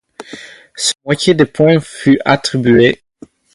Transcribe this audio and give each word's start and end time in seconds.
Seule 0.75 0.95
la 0.95 0.99
moitié 1.05 1.33
des 1.35 1.45
points 1.45 1.79
fut 1.79 2.19
attribuée. 2.25 3.03